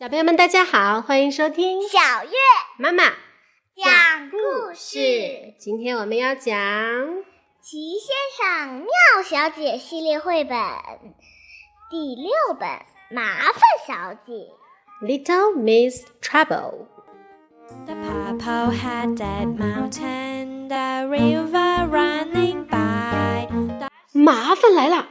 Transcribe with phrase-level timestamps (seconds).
[0.00, 2.30] 小朋友们，大家好，欢迎收听小月
[2.76, 3.04] 妈妈
[3.74, 5.54] 讲故事。
[5.58, 6.54] 今天我们要讲
[7.60, 8.88] 《奇先生妙
[9.24, 10.58] 小姐》系列绘本
[11.90, 12.68] 第六本
[13.10, 13.54] 《麻烦
[13.86, 14.32] 小姐》。
[15.06, 16.86] Little Miss Trouble。
[17.86, 22.81] The purple headed mountain, the river running by.
[24.24, 25.08] 麻烦来了！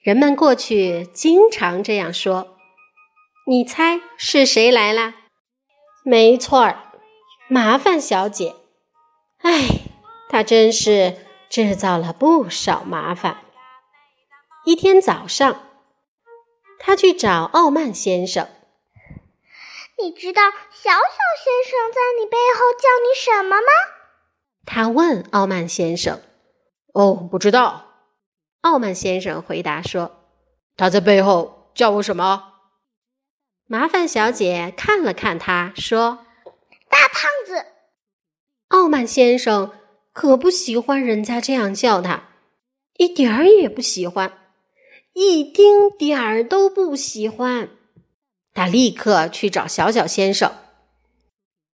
[0.00, 2.56] 人们过去经常这样说。
[3.46, 5.14] 你猜是谁来了？
[6.02, 6.90] 没错儿，
[7.46, 8.56] 麻烦小姐。
[9.42, 9.82] 唉，
[10.28, 13.44] 她真是制造了不少麻烦。
[14.64, 15.62] 一天早上，
[16.80, 18.48] 她去找傲慢先生。
[20.02, 20.96] 你知道小小
[21.44, 23.70] 先生在你背后叫你什么吗？
[24.66, 26.20] 他问傲慢先生。
[26.94, 27.84] 哦，不知道。
[28.62, 30.24] 傲慢先生回答说
[30.76, 32.54] ：“他在背后叫我什么？”
[33.70, 36.26] 麻烦小姐看了看他，说
[36.88, 37.66] 大胖子。
[38.68, 39.72] ：“傲慢先生
[40.12, 42.30] 可不喜欢人家这样叫他，
[42.96, 44.38] 一点儿也不喜欢，
[45.12, 47.68] 一丁点儿都不喜欢。”
[48.52, 50.52] 他立刻去找小小先生：“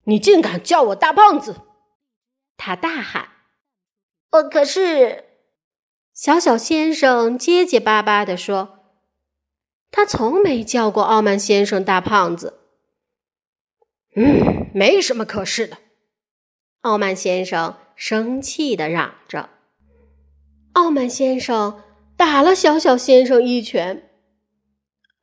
[0.04, 1.62] 你竟敢叫我大胖子！”
[2.58, 3.28] 他大喊。
[4.34, 5.24] 我可是，
[6.12, 8.80] 小小先生结结巴巴地说
[9.92, 12.58] ：“他从没叫过傲慢先生大胖子。”
[14.16, 15.78] 嗯，没什么可是的。
[16.80, 19.50] 傲慢先生生气地嚷着。
[20.72, 21.84] 傲慢先生
[22.16, 24.10] 打了小小先生一拳，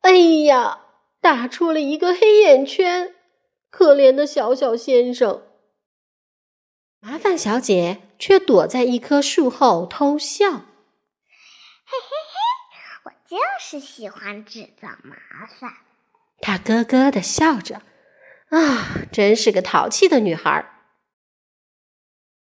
[0.00, 0.12] 哎
[0.44, 0.86] 呀，
[1.20, 3.14] 打出了一个黑眼圈！
[3.68, 5.42] 可怜的小小先生。
[7.04, 10.52] 麻烦小姐却躲在一棵树后偷笑。
[10.52, 15.16] 嘿嘿嘿我就是喜欢制造麻
[15.58, 15.72] 烦。
[16.40, 17.82] 她咯咯的笑着，
[18.50, 20.70] 啊，真是个淘气的女孩。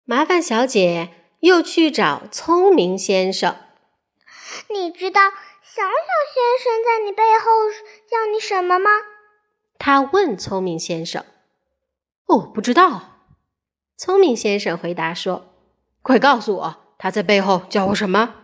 [0.04, 3.54] 麻烦小姐又去找聪明先生。
[4.70, 7.68] 你知道小小先生在你背后
[8.08, 8.90] 叫你什么吗？
[9.78, 11.26] 她问聪明先生。
[12.24, 13.15] 哦，不知道。
[13.96, 15.54] 聪明先生回答说
[16.02, 18.34] ：“快告诉我，他在背后叫我什么？”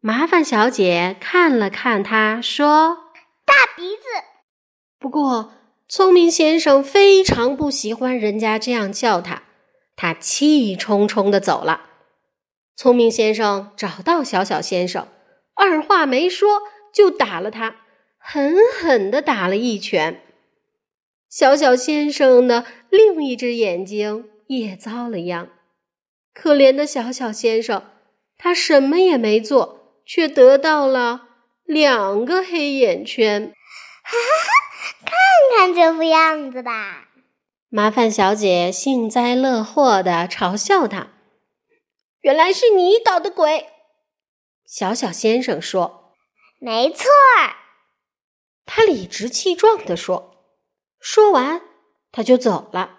[0.00, 3.12] 麻烦小姐看了看他，说
[3.44, 4.02] 大鼻子。
[4.98, 5.52] 不过，
[5.86, 9.42] 聪明先生非常不喜欢人家这样叫他，
[9.94, 11.82] 他气冲冲的走了。
[12.74, 15.06] 聪明先生找到小小先生，
[15.54, 16.62] 二话没说
[16.94, 17.76] 就打了他，
[18.16, 20.22] 狠狠的打了一拳。
[21.30, 25.48] 小小先生的另一只眼睛也遭了殃。
[26.34, 27.84] 可怜的小小先生，
[28.36, 31.28] 他什么也没做，却得到了
[31.62, 33.54] 两个黑眼圈。
[34.02, 37.08] 哈哈哈，看看这副样子吧。
[37.68, 41.10] 麻烦小姐幸灾乐祸的嘲笑他
[42.22, 43.66] ：“原来是你搞的鬼！”
[44.66, 46.16] 小小先生说
[46.58, 47.06] ：“没错
[47.38, 47.54] 儿。”
[48.66, 50.29] 他理直气壮地说。
[51.00, 51.62] 说完，
[52.12, 52.98] 他就走了。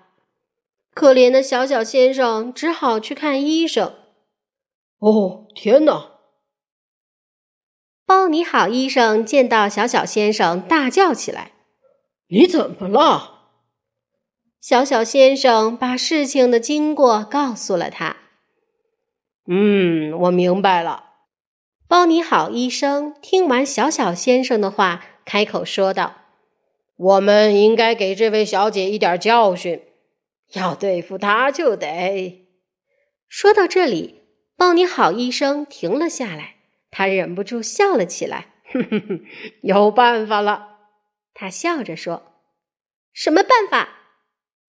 [0.94, 3.96] 可怜的小小先生只好去看医生。
[5.00, 6.12] 哦，天哪！
[8.06, 11.54] 包你好，医生见到小小先生，大叫起来
[12.28, 13.38] ：“你怎么了？”
[14.60, 18.18] 小小先生把事情的经过告诉了他。
[19.48, 21.06] 嗯，我明白了。
[21.88, 26.21] 包你好，医生听完小小先生的话，开口说道。
[27.02, 29.82] 我们应该给这位小姐一点教训，
[30.54, 32.48] 要对付她就得。
[33.28, 34.22] 说到这里，
[34.56, 36.58] 包你好医生停了下来，
[36.92, 38.54] 他忍不住笑了起来。
[38.72, 39.22] 哼哼哼，
[39.64, 40.78] 有办法了！
[41.34, 42.34] 他笑着说
[43.12, 43.90] ：“什么办法？”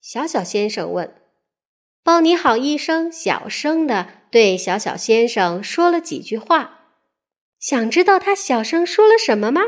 [0.00, 1.14] 小小先生问。
[2.02, 6.86] 包你好医生小声的对小小先生说了几句话，
[7.60, 9.60] 想知道他小声说了什么吗？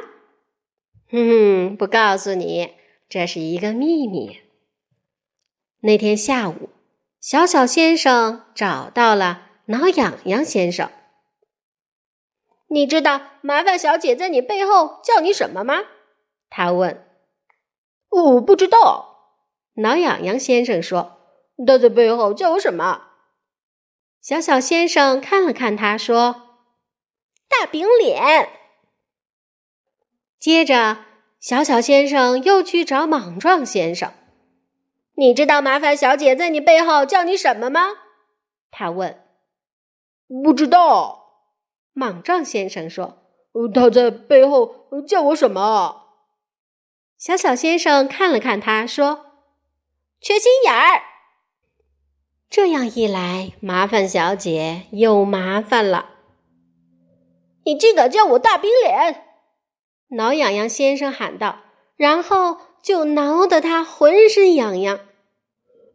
[1.16, 2.74] 嗯，不告诉你，
[3.08, 4.40] 这是一个秘密。
[5.82, 6.70] 那天下午，
[7.20, 10.90] 小小先生找到了挠痒痒先生。
[12.66, 15.84] 你知道麻烦小姐在你背后叫你什么吗？
[16.50, 17.06] 他问。
[18.10, 19.36] 我不知道。
[19.74, 21.20] 挠痒痒先生说
[21.64, 23.10] ：“他在背后叫我什么？”
[24.20, 26.58] 小小先生看了看他，说
[27.48, 28.48] ：“大饼脸。”
[30.44, 30.98] 接着，
[31.40, 34.12] 小小先生又去找莽撞先生。
[35.16, 37.86] “你知道麻烦小姐在你背后叫你什么吗？”
[38.70, 39.24] 他问。
[40.44, 41.46] “不知道，
[41.94, 43.22] 莽撞先生说。
[43.72, 46.08] 他在背后叫我什么？
[47.16, 49.24] 小小先生看了看他，说
[50.20, 51.00] ：“缺心眼儿。”
[52.50, 56.10] 这样一来，麻烦小姐又麻烦了。
[57.64, 59.23] 你竟敢叫我大冰脸！
[60.14, 61.60] 挠痒痒先生喊道，
[61.96, 65.00] 然后就挠得他浑身痒痒。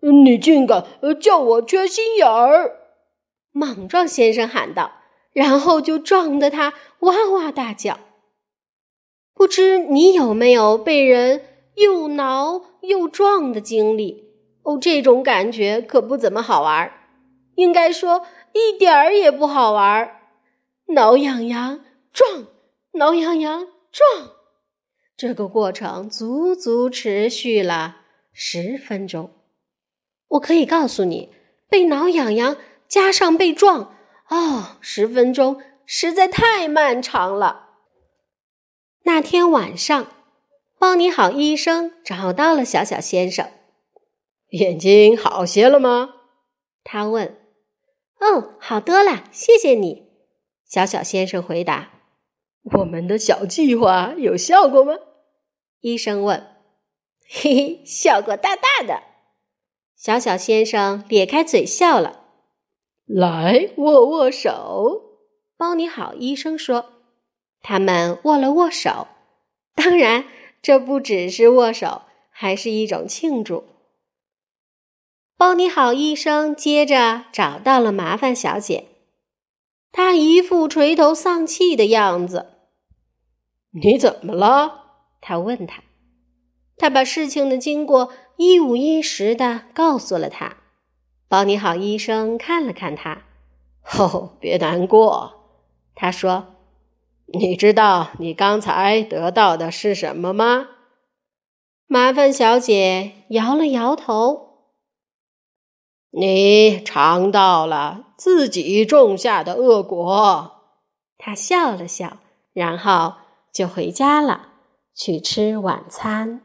[0.01, 0.85] 你竟敢
[1.19, 2.77] 叫我缺心眼儿！
[3.51, 4.93] 莽撞先生喊道。
[5.31, 7.99] 然后就撞得他哇哇大叫。
[9.35, 11.45] 不知你有没有被人
[11.75, 14.25] 又挠又撞的经历？
[14.63, 16.91] 哦，这种感觉可不怎么好玩，
[17.55, 18.23] 应该说
[18.53, 20.19] 一点儿也不好玩。
[20.87, 21.79] 挠痒痒
[22.11, 22.47] 撞，
[22.93, 24.31] 挠痒痒撞，
[25.17, 28.01] 这个过程足足持续了
[28.31, 29.31] 十分钟。
[30.29, 31.33] 我可以告诉你，
[31.67, 32.57] 被挠痒痒
[32.87, 33.95] 加上被撞。
[34.29, 37.69] 哦，十分钟实在太漫长了。
[39.03, 40.11] 那天晚上，
[40.77, 43.49] 包你好医生找到了小小先生。
[44.51, 46.13] 眼睛好些了吗？
[46.83, 47.37] 他问。
[48.19, 50.09] 哦，好多了，谢谢你。
[50.67, 51.98] 小小先生回答。
[52.63, 54.93] 我们的小计划有效果吗？
[55.81, 56.45] 医生问。
[57.27, 59.03] 嘿嘿，效果大大的。
[59.95, 62.25] 小小先生咧开嘴笑了。
[63.05, 65.01] 来握握手，
[65.57, 66.93] 包你好，医生说。
[67.61, 69.07] 他们握了握手，
[69.75, 70.25] 当然，
[70.61, 73.65] 这不只是握手，还是一种庆祝。
[75.35, 78.88] 包你好，医生接着找到了麻烦小姐，
[79.91, 82.47] 她一副垂头丧气的样子。
[83.71, 84.85] 你怎么了？
[85.21, 85.83] 他问他。
[86.77, 90.57] 他把事情的经过一五一十的告诉了他。
[91.27, 93.23] 包你好，医生看了看他，
[93.97, 95.35] 哦，别难过。
[95.93, 96.55] 他说
[97.37, 100.69] ：“你知道你刚才得到的是什么吗？”
[101.85, 104.48] 麻烦小姐摇了摇头。
[106.11, 110.51] 你尝到了自己种下的恶果。
[111.17, 112.17] 他笑了笑，
[112.53, 113.13] 然后
[113.53, 114.47] 就回家了，
[114.95, 116.41] 去吃晚餐。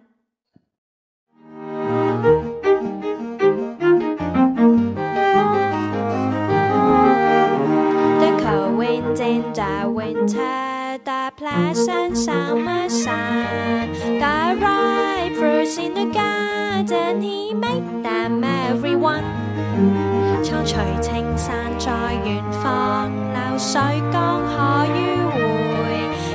[20.42, 21.90] 苍翠青山在
[22.24, 23.80] 远方，流水
[24.12, 24.96] 江河迂
[25.30, 25.36] 回，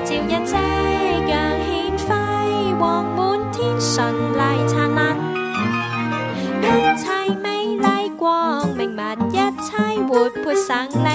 [0.04, 0.56] 朝日夕
[1.28, 1.32] 陽
[1.64, 2.10] 獻輝
[2.80, 3.18] 煌，满
[3.52, 5.00] 天順麗燦爛，
[6.62, 6.66] 一
[6.98, 7.04] 切
[7.42, 9.00] 美丽光明物，
[9.32, 9.68] 一切
[10.08, 11.08] 活泼生灵。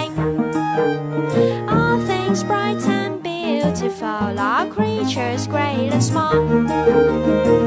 [1.68, 7.63] All things bright and beautiful, all creatures great and small.